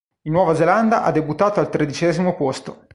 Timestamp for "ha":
1.03-1.11